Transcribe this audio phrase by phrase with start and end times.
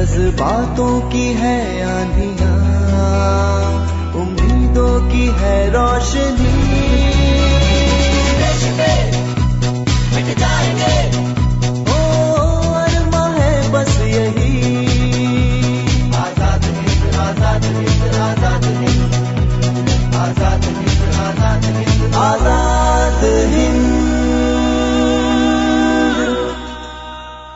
[0.00, 2.52] जज्बातों की है आंधिया
[4.20, 6.58] उम्मीदों की है रोशनी।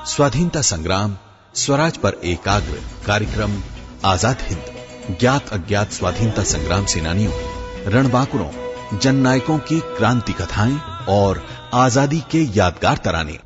[0.06, 1.16] स्वाधीनता संग्राम
[1.54, 3.52] स्वराज पर एकाग्र कार्यक्रम
[4.04, 7.32] आज़ाद हिंद ज्ञात अज्ञात स्वाधीनता संग्राम सेनानियों
[7.92, 11.42] रणबांकुरों जन नायकों की क्रांति कथाएँ और
[11.74, 13.38] आज़ादी के यादगार तराने।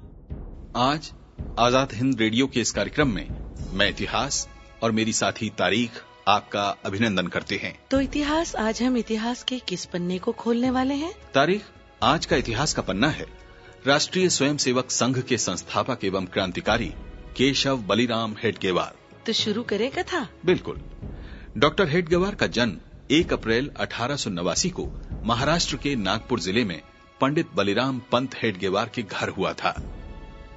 [0.76, 1.10] आज
[1.58, 3.28] आज़ाद हिंद रेडियो के इस कार्यक्रम में
[3.72, 4.46] मैं इतिहास
[4.82, 9.84] और मेरी साथी तारीख आपका अभिनंदन करते हैं। तो इतिहास आज हम इतिहास के किस
[9.84, 11.12] पन्ने को खोलने वाले हैं?
[11.34, 11.64] तारीख
[12.02, 13.26] आज का इतिहास का पन्ना है।
[13.86, 16.92] राष्ट्रीय स्वयंसेवक संघ के संस्थापक एवं क्रांतिकारी
[17.38, 18.94] केशव बलिराम हेडगेवार
[19.26, 20.80] तो शुरू करें कथा। बिल्कुल।
[21.56, 22.76] डॉक्टर हेडगेवार का जन्म
[23.10, 24.86] 1 अप्रैल अठारह सौ नवासी को
[25.24, 26.80] महाराष्ट्र के नागपुर ज़िले में
[27.20, 29.74] पंडित बलिराम पंत हेडगेवार के घर हुआ था।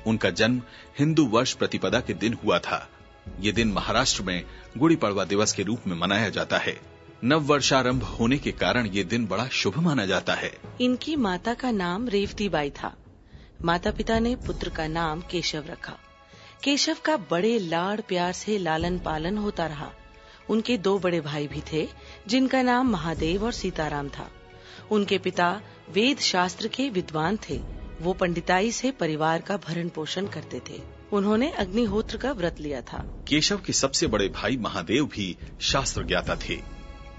[0.07, 0.61] उनका जन्म
[0.99, 2.87] हिंदू वर्ष प्रतिपदा के दिन हुआ था।
[3.39, 4.43] ये दिन महाराष्ट्र में
[4.77, 6.79] गुड़ी पड़वा दिवस के रूप में मनाया जाता है।
[7.23, 11.71] नव वर्षारंभ होने के कारण ये दिन बड़ा शुभ माना जाता है। इनकी माता का
[11.71, 12.95] नाम रेवती बाई था।
[13.65, 15.97] माता पिता ने पुत्र का नाम केशव रखा।
[16.63, 19.91] केशव का बड़े लाड़ प्यार से लालन पालन होता रहा।
[20.49, 21.89] उनके दो बड़े भाई भी थे,
[22.27, 24.31] जिनका नाम महादेव और सीताराम था।
[24.91, 27.61] उनके पिता वेद शास्त्र के विद्वान थे।
[28.01, 30.81] वो पंडिताई से परिवार का भरण पोषण करते थे।
[31.13, 36.35] उन्होंने अग्निहोत्र का व्रत लिया था। केशव के सबसे बड़े भाई महादेव भी शास्त्र ज्ञाता
[36.35, 36.59] थे।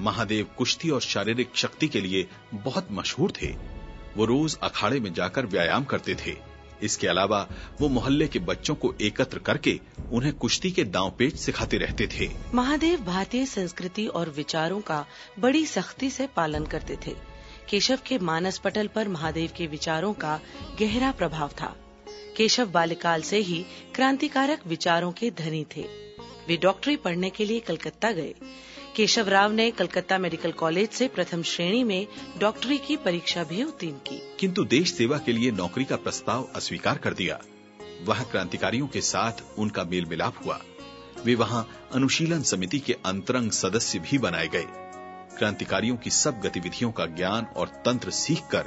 [0.01, 3.57] महादेव कुश्ती और शारीरिक शक्ति के लिए बहुत मशहूर थे।
[4.17, 6.52] वो रोज अखाड़े में जाकर व्यायाम करते थे।
[6.83, 7.49] इसके अलावा
[7.81, 9.81] वो मोहल्ले के बच्चों को एकत्र करके
[10.13, 15.07] उन्हें कुश्ती के दांव पेच सिखाते रहते थे। महादेव भारतीय संस्कृति और विचारों का
[15.39, 17.15] बड़ी सख्ती से पालन करते थे।
[17.69, 20.41] केशव के मानस पटल पर महादेव के विचारों का
[20.81, 21.77] गहरा प्रभाव था।
[22.37, 23.65] केशव बाल्यकाल से ही
[23.95, 25.83] क्रांतिकारक विचारों के धनी थे।
[26.49, 28.35] वे डॉक्टरी पढ़ने के लिए कलकत्ता गए।
[28.97, 32.07] केशव राव ने कलकत्ता मेडिकल कॉलेज से प्रथम श्रेणी में
[32.39, 36.99] डॉक्टरी की परीक्षा भी उत्तीर्ण की। किंतु देश सेवा के लिए नौकरी का प्रस्ताव अस्वीकार
[36.99, 37.39] कर दिया।
[38.05, 40.61] वह क्रांतिकारियों के साथ उनका मेल मिलाप हुआ।
[41.25, 44.65] वे वहाँ अनुशीलन समिति के अंतरंग सदस्य भी बनाए गए।
[45.39, 48.65] क्रांतिकारियों की सब गतिविधियों का ज्ञान और तंत्र सीखकर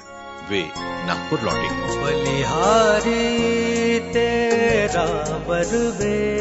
[0.49, 6.37] वे नागपुर लौटे। बलिहारी तेरा बरवे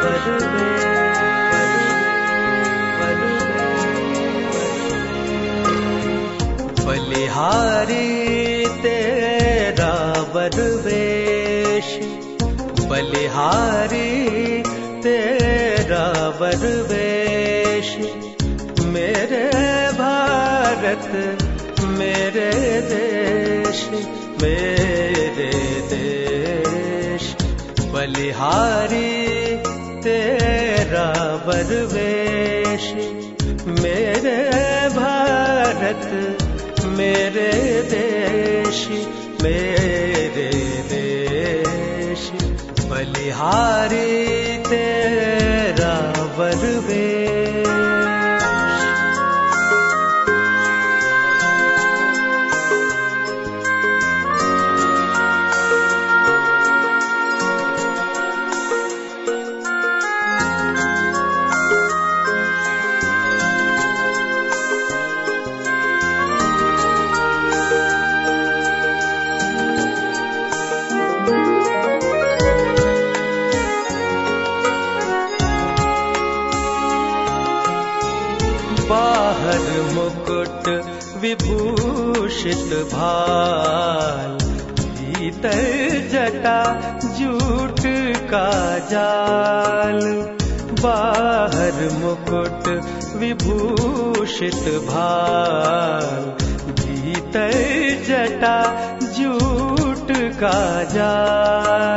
[0.00, 0.93] बरवे
[7.24, 9.92] बलिहारी तेरा
[10.34, 11.86] बरवेश
[12.90, 14.10] बलिहारी
[15.06, 16.04] तेरा
[16.40, 17.88] बरवेश
[18.96, 19.42] मेरे
[20.00, 21.08] भारत
[21.96, 22.52] मेरे
[22.92, 23.82] देश
[24.42, 25.50] मेरे
[25.94, 27.34] देश।
[27.94, 29.12] बलिहारी
[30.04, 31.10] तेरा
[31.48, 32.92] बरवेश
[33.82, 34.38] मेरे
[35.00, 36.43] भारत
[36.96, 37.50] मेरे
[37.90, 38.86] देश
[39.42, 40.50] मेरे
[40.92, 42.30] देश
[42.90, 44.08] बलिहारी
[44.68, 45.94] तेरा
[46.38, 47.23] बरवेश
[93.34, 96.22] विभूषित भाल
[96.80, 97.52] भीतर
[98.08, 98.56] जटा
[99.16, 100.58] जूट का
[100.94, 101.93] जाल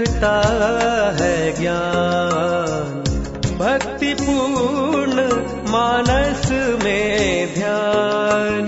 [0.00, 0.34] रखता
[1.20, 3.02] है ज्ञान।
[3.58, 5.22] भक्ति पूर्ण
[5.70, 6.50] मानस
[6.84, 8.66] में ध्यान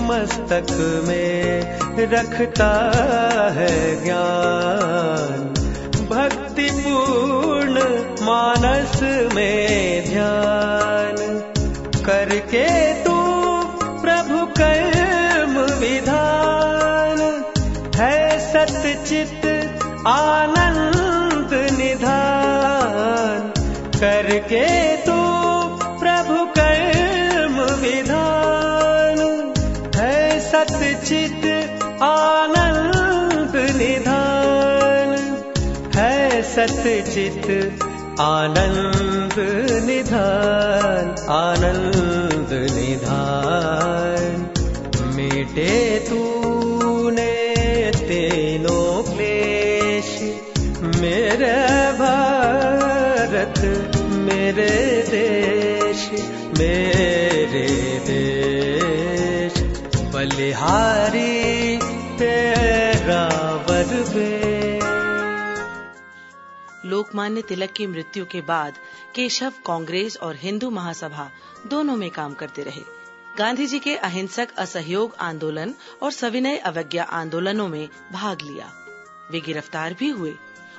[0.00, 0.66] मस्तक
[1.08, 2.70] में रखता
[3.56, 5.46] है ज्ञान।
[6.10, 7.78] भक्ति पूर्ण
[8.22, 9.02] मानस
[9.34, 11.16] में ध्यान
[12.02, 13.09] करके तू
[20.08, 23.40] आनंद निधान
[23.96, 25.16] करके तू
[26.00, 29.18] प्रभु कर्म विधान
[29.96, 31.44] है सतचित
[32.02, 35.14] आनंद निधान
[35.96, 37.46] है सतचित
[38.20, 39.36] आनंद
[39.84, 44.32] निधान आनंद निधान।
[45.16, 45.72] मिटे
[46.08, 46.29] तूने
[56.60, 57.66] मेरे
[58.06, 59.52] देश,
[60.14, 61.78] बलिहारी
[62.18, 63.28] तेरा
[66.84, 68.74] लोकमान्य तिलक की मृत्यु के बाद
[69.14, 71.30] केशव, कांग्रेस और हिंदू महासभा
[71.66, 72.82] दोनों में काम करते रहे।
[73.38, 78.72] गांधी जी के अहिंसक असहयोग आंदोलन और सविनय अवज्ञा आंदोलनों में भाग लिया।
[79.30, 80.34] वे गिरफ़्तार भी हुए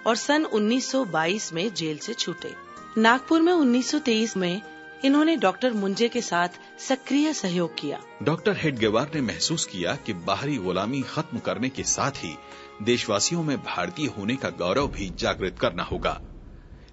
[0.08, 2.56] और सन 1922 में जेल से छूटे।
[2.98, 4.62] नागपुर में 1923 में
[5.06, 6.50] इन्होंने डॉक्टर मुंजे के साथ
[6.80, 12.12] सक्रिय सहयोग किया। डॉक्टर हेडगेवार ने महसूस किया कि बाहरी गुलामी खत्म करने के साथ
[12.12, 12.36] ही
[12.82, 16.22] देशवासियों में भारतीय होने का गौरव भी जागृत करना होगा।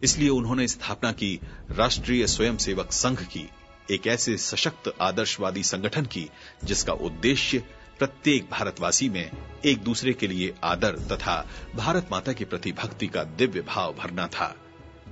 [0.02, 1.40] इसलिए उन्होंने स्थापना की
[1.70, 3.48] राष्ट्रीय स्वयंसेवक संघ की,
[3.90, 6.30] एक ऐसे सशक्त आदर्शवादी संगठन की,
[6.64, 7.58] जिसका उद्देश्य
[7.98, 9.30] प्रत्येक भारतवासी में
[9.64, 14.26] एक दूसरे के लिए आदर तथा भारत माता के प्रति भक्ति का दिव्य भाव भरना
[14.26, 14.54] था।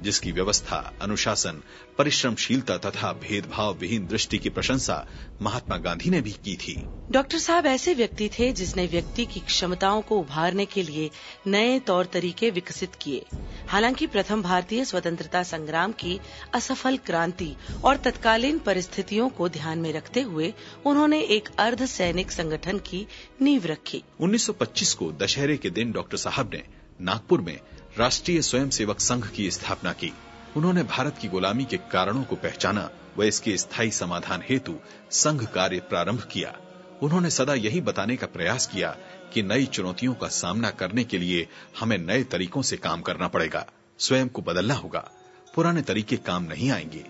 [0.02, 1.62] जिसकी व्यवस्था अनुशासन
[1.98, 5.06] परिश्रमशीलता तथा भेदभाव विहीन दृष्टि की प्रशंसा
[5.42, 10.02] महात्मा गांधी ने भी की थी। डॉक्टर साहब ऐसे व्यक्ति थे जिसने व्यक्ति की क्षमताओं
[10.02, 11.10] को उभारने के लिए
[11.46, 13.24] नए तौर तरीके विकसित किए।
[13.68, 16.20] हालाँकि प्रथम भारतीय स्वतंत्रता संग्राम की
[16.54, 20.54] असफल क्रांति और तत्कालीन परिस्थितियों को ध्यान में रखते हुए
[20.86, 23.06] उन्होंने एक अर्ध सैनिक संगठन की
[23.42, 26.62] नींव रखी। 1925 को दशहरे के दिन डॉक्टर साहब ने
[27.00, 27.58] नागपुर में
[27.98, 30.12] राष्ट्रीय स्वयंसेवक संघ की स्थापना की।
[30.56, 34.74] उन्होंने भारत की गुलामी के कारणों को पहचाना व इसके स्थायी समाधान हेतु
[35.10, 36.56] संघ कार्य प्रारंभ किया।
[37.02, 38.96] उन्होंने सदा यही बताने का प्रयास किया
[39.34, 41.48] कि नई चुनौतियों का सामना करने के लिए
[41.80, 43.66] हमें नए तरीकों से काम करना पड़ेगा।
[43.98, 45.10] स्वयं को बदलना होगा।
[45.54, 47.04] पुराने तरीके काम नहीं आएँगे।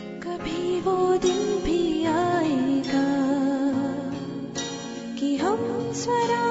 [0.00, 3.06] कभी वो दिन भी आएगा
[5.20, 6.47] कि हम स्वराज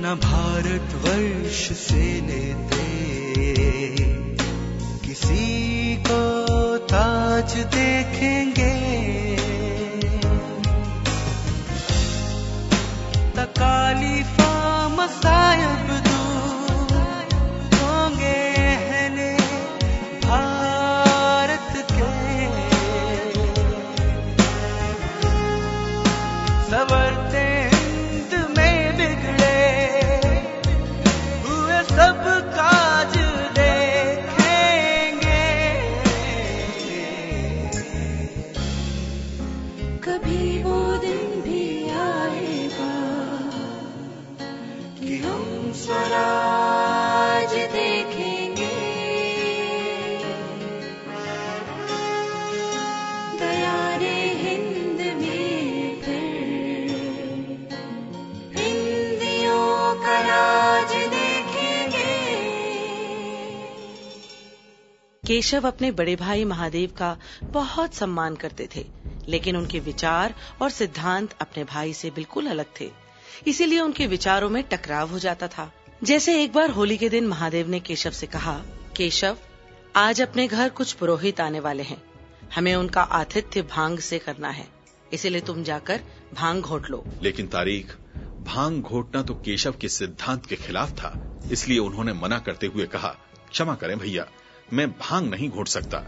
[0.00, 2.78] न भारतवर्ष से लेते।
[5.08, 8.78] किसी को ताज देखेंगे।
[13.36, 15.87] तकालीफा मसाया
[65.28, 68.86] केशव अपने बड़े भाई महादेव का बहुत सम्मान करते थे,
[69.28, 72.90] लेकिन उनके विचार और सिद्धांत अपने भाई से बिल्कुल अलग थे।
[73.46, 75.72] इसीलिए उनके विचारों में टकराव हो जाता था।
[76.04, 78.62] जैसे एक बार होली के दिन महादेव ने केशव से कहा,
[78.96, 79.36] केशव,
[79.96, 82.02] आज अपने घर कुछ पुरोहित आने वाले हैं।
[82.54, 84.66] हमें उनका आतिथ्य भाँग से करना है।
[85.12, 86.00] इसीलिए तुम जाकर
[86.34, 87.96] भाँग घोट लो। लेकिन तारीख,
[88.40, 93.16] भाँग घोटना तो केशव के सिद्धांत के खिलाफ था, इसलिए उन्होंने मना करते हुए कहा,
[93.50, 94.26] क्षमा करें भैया
[94.72, 96.04] मैं भाँग नहीं घोट सकता।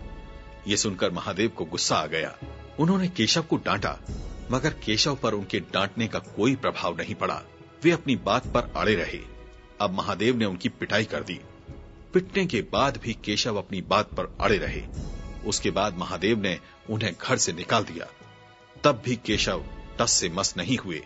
[0.69, 2.39] ये सुनकर महादेव को गुस्सा आ गया।
[2.79, 3.99] उन्होंने केशव को डांटा,
[4.51, 7.43] मगर केशव पर उनके डांटने का कोई प्रभाव नहीं पड़ा।
[7.83, 9.21] वे अपनी बात पर अड़े रहे।
[9.81, 11.41] अब महादेव ने उनकी पिटाई कर दी।
[12.15, 14.83] पिटने के बाद भी केशव अपनी बात पर अड़े रहे।
[15.47, 16.59] उसके बाद महादेव ने
[16.91, 18.07] उन्हें घर से निकाल दिया।
[18.85, 19.65] तब भी केशव
[20.01, 21.03] टस से मस नहीं हुए।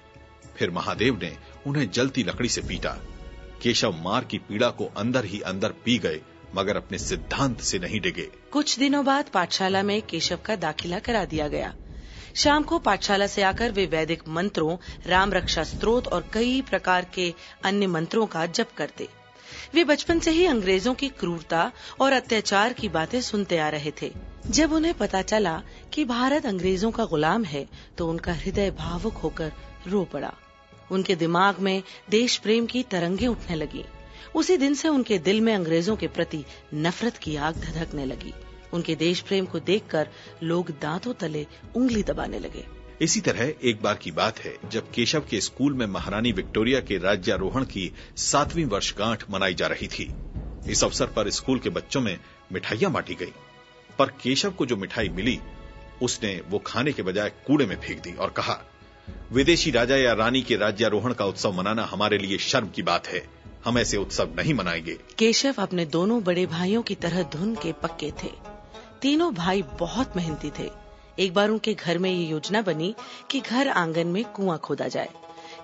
[0.57, 2.99] फिर महादेव ने उन्हें जलती लकड़ी से पीटा।
[3.63, 6.21] केशव मार की पीड़ा को अंदर ही अंदर पी गए।
[6.55, 11.25] मगर अपने सिद्धांत से नहीं डिगे। कुछ दिनों बाद पाठशाला में केशव का दाखिला करा
[11.25, 11.75] दिया गया।
[12.35, 17.33] शाम को पाठशाला से आकर वे वैदिक मंत्रों, राम रक्षा स्त्रोत और कई प्रकार के
[17.65, 19.09] अन्य मंत्रों का जप करते।
[19.75, 21.71] वे बचपन से ही अंग्रेज़ों की क्रूरता
[22.01, 24.11] और अत्याचार की बातें सुनते आ रहे थे।
[24.47, 27.67] जब उन्हें पता चला कि भारत अंग्रेज़ों का गुलाम है
[27.99, 29.53] तो उनका हृदय भावुक होकर
[29.87, 30.33] रो पड़ा।
[30.91, 33.85] उनके दिमाग में देश प्रेम की तरंगे उठने लगी।
[34.35, 38.35] उसी दिन से उनके दिल में अंग्रेज़ों के प्रति नफरत की आग धधकने लगी।
[38.73, 40.09] उनके देश प्रेम को देखकर
[40.43, 42.65] लोग दांतों तले उंगली दबाने लगे।
[43.01, 46.99] इसी तरह एक बार की बात है, जब केशव के स्कूल में महारानी विक्टोरिया के
[46.99, 50.15] राज्यारोहण की सातवीं वर्षगांठ मनाई जा रही थी।
[50.69, 52.19] इस अवसर पर स्कूल के बच्चों में
[52.53, 53.33] मिठाइयाँ बांटी गई।
[53.99, 55.39] पर केशव को जो मिठाई मिली,
[56.03, 58.61] उसने वो खाने के बजाय कूड़े में फेंक दी और कहा,
[59.33, 63.34] विदेशी राजा या रानी के राज्यारोहण का उत्सव मनाना हमारे लिए शर्म की बात है।
[63.65, 68.13] हम ऐसे उत्सव नहीं मनाएँगे। केशव अपने दोनों बड़े भाइयों की तरह धुन के पक्के
[68.23, 68.31] थे।
[69.03, 70.71] तीनों भाई बहुत मेहनती थे।
[71.19, 72.95] एक बार उनके घर में ये योजना बनी
[73.31, 75.09] कि घर आँगन में कुआँ खोदा जाए।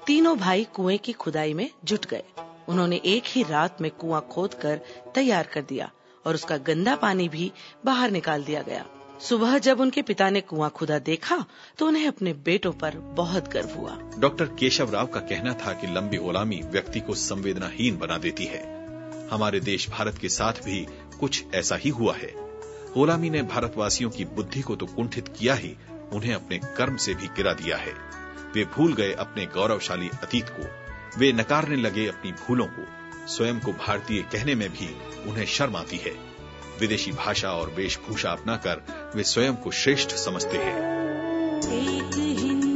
[0.07, 2.23] तीनों भाई कुएँ की खुदाई में जुट गए।
[2.69, 4.81] उन्होंने एक ही रात में कुआँ खोद कर
[5.15, 5.91] तैयार कर दिया
[6.27, 7.53] और उसका गंदा पानी भी
[7.85, 8.87] बाहर निकाल दिया गया।
[9.21, 11.45] सुबह जब उनके पिता ने कुआँ खुदा देखा
[11.79, 15.87] तो उन्हें अपने बेटों पर बहुत गर्व हुआ। डॉक्टर केशव राव का कहना था कि
[15.87, 18.63] लंबी गुलामी व्यक्ति को संवेदनाहीन बना देती है।
[19.29, 20.87] हमारे देश भारत के साथ भी
[21.21, 22.33] कुछ ऐसा ही हुआ है।
[22.95, 25.77] गुलामी ने भारतवासियों की बुद्धि को तो कुंठित किया ही,
[26.13, 27.93] उन्हें अपने कर्म से भी गिरा दिया है।
[28.55, 30.67] वे भूल गए अपने गौरवशाली अतीत को।
[31.21, 32.87] वे नकारने लगे अपनी भूलों को।
[33.27, 34.97] स्वयं को भारतीय कहने में भी
[35.31, 36.30] उन्हें शर्म आती है।
[36.81, 42.70] विदेशी भाषा और वेशभूषा अपनाकर वे स्वयं को श्रेष्ठ समझते हैं।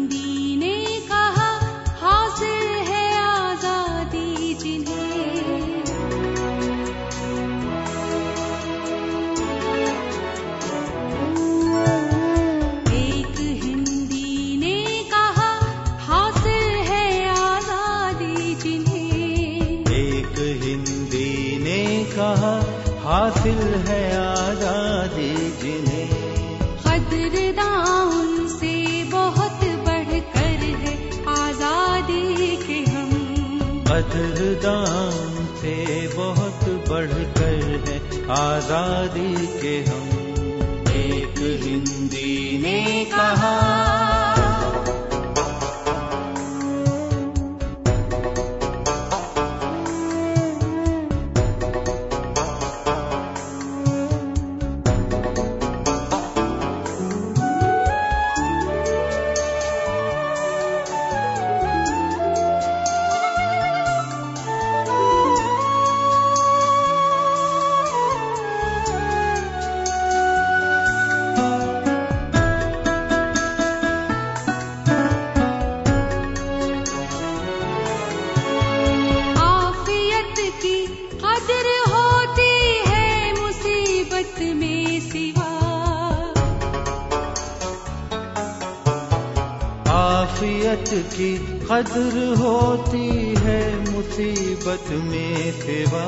[91.74, 96.02] कदर होती है मुसीबत में सिवा।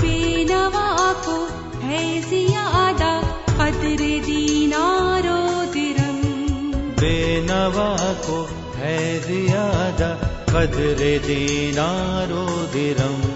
[0.00, 1.38] बेनवा को
[1.80, 3.10] है ज्यादा
[3.58, 5.38] कदर दीनारो
[5.72, 6.20] दिरम
[7.00, 7.96] बेनवा
[8.28, 8.38] को
[8.76, 10.10] है ज्यादा
[10.52, 13.35] कदर दीनारो दिरम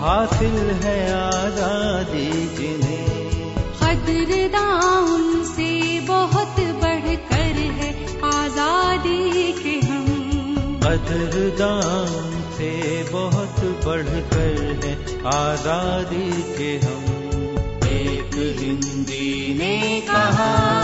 [0.00, 3.08] हासिल है आज़ादी जिन्हें।
[3.80, 4.78] कदरदां
[5.14, 5.68] उनसे
[6.06, 7.90] बहुत बढ़कर है
[8.24, 10.06] आज़ादी के हम।
[10.84, 12.08] कदरदान
[12.56, 12.72] से
[13.12, 14.94] बहुत बढ़कर है
[15.34, 17.04] आज़ादी के हम।
[17.90, 20.79] एक हिंदी ने कहा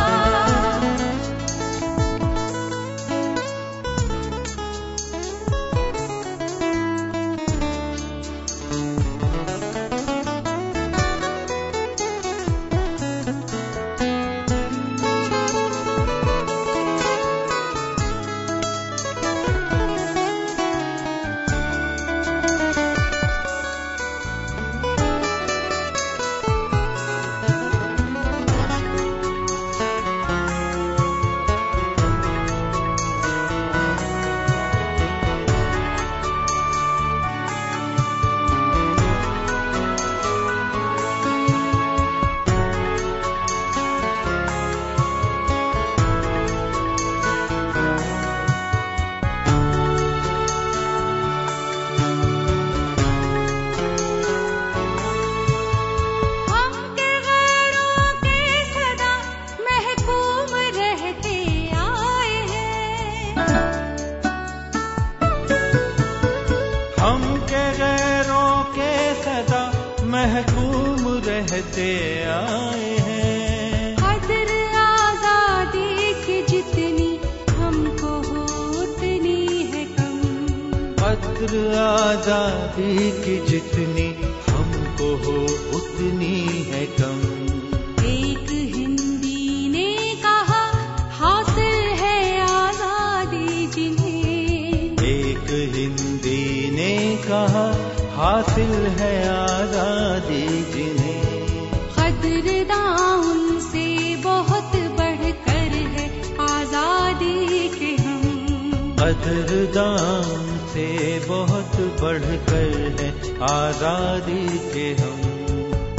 [95.46, 97.66] एक हिंदी ने कहा
[98.14, 102.80] हासिल है आज़ादी जिन्हें कदरदां
[103.26, 103.84] उनसे
[104.24, 106.06] बहुत बढ़कर है
[106.46, 110.42] आज़ादी के हम। कदरदान
[110.74, 110.88] से
[111.28, 113.10] बहुत बढ़कर है
[113.52, 115.20] आज़ादी के हम।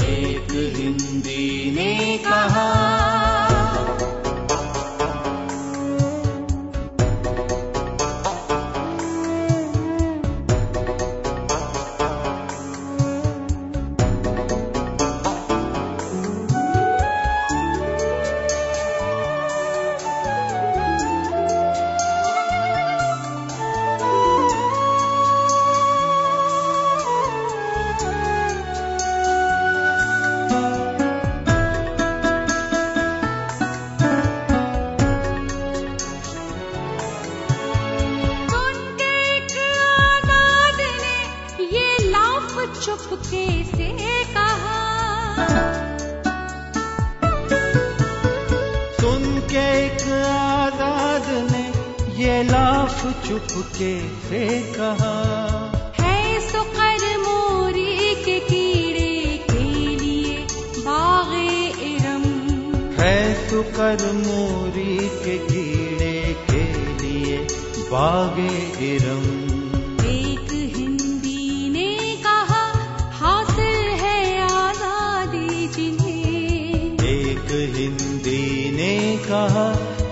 [0.10, 2.68] एक हिंदी ने कहा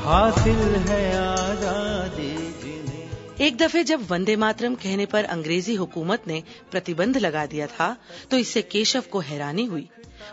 [0.06, 2.34] हासिल है आज़ादी
[3.46, 6.42] एक दफे जब वंदे मातरम कहने पर अंग्रेज़ी हुकूमत ने
[6.72, 7.88] प्रतिबंध लगा दिया था
[8.32, 9.88] तो इससे केशव को हैरानी हुई।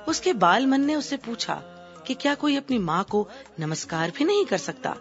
[0.08, 1.54] उसके बाल मन ने उससे पूछा
[2.06, 3.26] कि क्या कोई अपनी माँ को
[3.60, 4.96] नमस्कार भी नहीं कर सकता?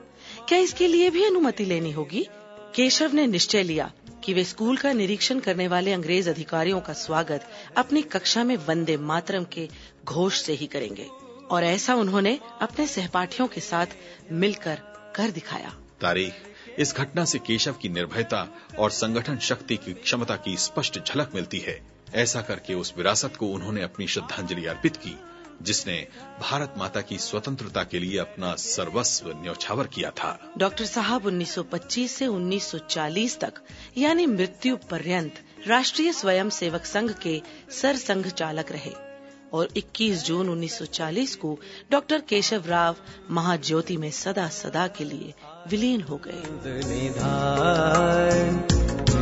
[0.49, 2.27] क्या इसके लिए भी अनुमति लेनी होगी?
[2.75, 3.91] केशव ने निश्चय लिया
[4.23, 8.97] कि वे स्कूल का निरीक्षण करने वाले अंग्रेज़ अधिकारियों का स्वागत अपनी कक्षा में वंदे
[9.09, 9.67] मातरम के
[10.05, 11.07] घोष से ही करेंगे।
[11.51, 13.87] और ऐसा उन्होंने अपने सहपाठियों के साथ
[14.31, 14.81] मिलकर
[15.15, 16.33] कर दिखाया। तारीख
[16.79, 18.47] इस घटना से केशव की निर्भयता
[18.79, 21.79] और संगठन शक्ति की क्षमता की स्पष्ट झलक मिलती है।
[22.13, 25.15] ऐसा करके उस विरासत को उन्होंने अपनी श्रद्धांजलि अर्पित की
[25.61, 26.07] जिसने
[26.41, 32.27] भारत माता की स्वतंत्रता के लिए अपना सर्वस्व न्यौछावर किया था। डॉक्टर साहब 1925 से
[32.27, 33.61] 1940 तक
[33.97, 39.10] यानी मृत्यु पर्यंत राष्ट्रीय स्वयं सेवक संघ के सर संघ चालक रहे।
[39.53, 41.59] और 21 जून 1940 को
[41.91, 42.95] डॉक्टर केशव राव
[43.31, 45.33] महाज्योति में सदा सदा के लिए
[45.67, 46.43] विलीन हो गए।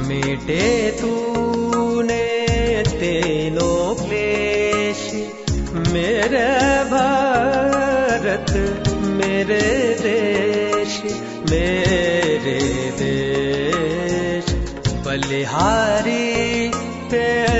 [0.07, 2.29] मेटे तूने
[2.87, 5.13] तीनों क्लेश,
[5.93, 6.47] मेरे
[6.83, 8.45] भारत,
[8.99, 9.61] मेरे
[10.01, 10.69] देश
[11.51, 12.59] मेरे
[12.91, 14.53] देश,
[15.05, 16.69] बलिहारी
[17.09, 17.58] तेरा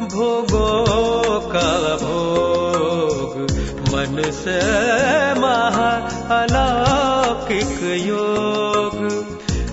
[0.00, 3.42] भोगों का भोग।
[3.92, 4.60] मन से
[5.40, 5.90] महा
[6.40, 9.22] अलौकिक योग।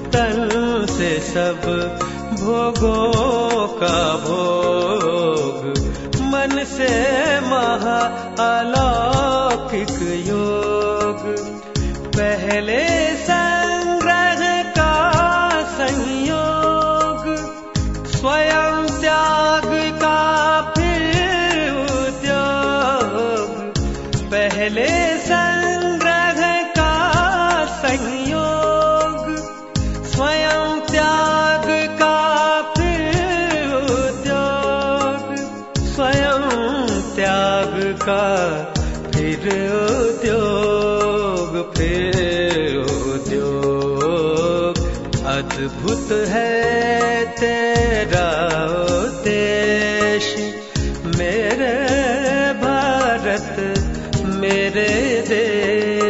[0.08, 0.50] तन
[0.90, 1.62] से सब
[2.34, 5.78] भोगों का भोग।
[6.22, 8.00] मन से महा
[8.60, 11.48] अलौकिक योग।
[12.08, 13.07] पहले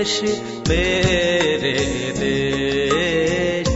[0.07, 0.21] देश
[0.69, 1.71] मेरे
[2.17, 3.67] देश,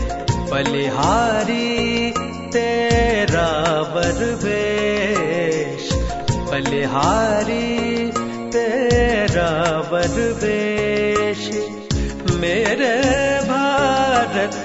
[0.50, 2.10] बलिहारी
[2.54, 3.50] तेरा
[3.94, 5.88] बरवेश
[6.50, 7.68] बलिहारी
[8.54, 9.50] तेरा
[9.92, 11.44] बरवेश
[12.40, 12.94] मेरे
[13.50, 14.64] भारत,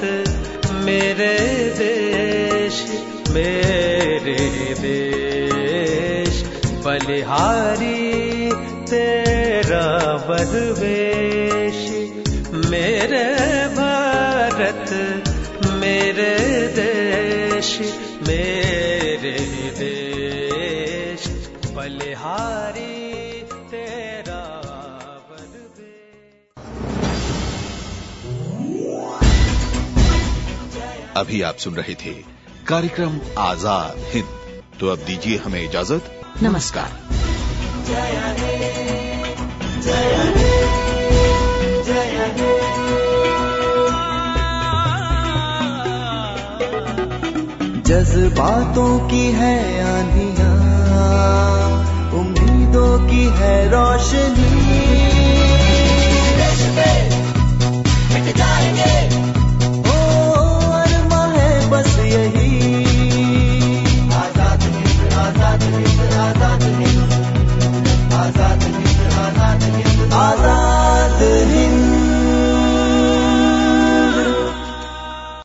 [0.86, 1.36] मेरे
[1.82, 2.82] देश
[3.36, 4.40] मेरे
[4.80, 6.44] देश,
[6.88, 7.96] बलिहारी
[8.90, 9.86] तेरा
[10.28, 11.57] बरवेश
[12.70, 13.24] मेरे
[13.76, 14.90] भारत
[15.74, 16.34] मेरे
[16.76, 17.70] देश
[18.28, 19.32] मेरे
[19.80, 21.28] देश
[21.76, 24.42] बलिहारी तेरा
[31.18, 32.14] अभी आप सुन रहे थे
[32.68, 34.30] कार्यक्रम आज़ाद हिंद।
[34.80, 36.12] तो अब दीजिए हमें इजाज़त।
[36.44, 36.90] नमस्कार।
[47.88, 50.50] जज्बातों की है आंधिया
[52.20, 54.50] उम्मीदों की है रोशनी।
[58.14, 59.27] मिट जाएँगे।